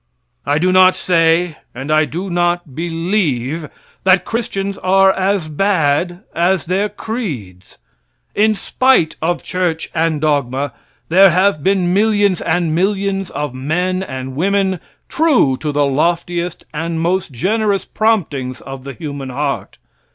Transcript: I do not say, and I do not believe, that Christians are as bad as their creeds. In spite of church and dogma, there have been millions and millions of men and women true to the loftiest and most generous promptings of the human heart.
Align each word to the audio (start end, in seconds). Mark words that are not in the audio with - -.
I 0.47 0.57
do 0.57 0.71
not 0.71 0.95
say, 0.95 1.57
and 1.75 1.91
I 1.91 2.05
do 2.05 2.27
not 2.31 2.73
believe, 2.73 3.69
that 4.03 4.25
Christians 4.25 4.79
are 4.79 5.13
as 5.13 5.47
bad 5.47 6.23
as 6.33 6.65
their 6.65 6.89
creeds. 6.89 7.77
In 8.33 8.55
spite 8.55 9.15
of 9.21 9.43
church 9.43 9.91
and 9.93 10.19
dogma, 10.19 10.73
there 11.09 11.29
have 11.29 11.63
been 11.63 11.93
millions 11.93 12.41
and 12.41 12.73
millions 12.73 13.29
of 13.29 13.53
men 13.53 14.01
and 14.01 14.35
women 14.35 14.79
true 15.07 15.55
to 15.57 15.71
the 15.71 15.85
loftiest 15.85 16.65
and 16.73 16.99
most 16.99 17.31
generous 17.31 17.85
promptings 17.85 18.59
of 18.61 18.83
the 18.85 18.93
human 18.93 19.29
heart. 19.29 19.77